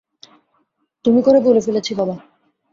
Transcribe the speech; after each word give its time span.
তুমি 1.05 1.19
করে 1.21 1.39
বলে 1.39 1.61
ফেলেছি 1.61 1.91
বাবা। 1.95 2.15